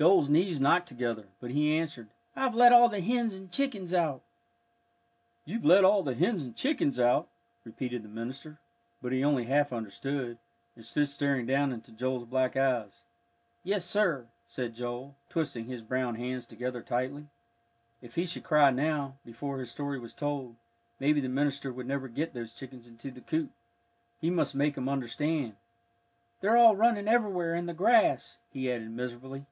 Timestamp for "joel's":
0.00-0.30, 11.92-12.24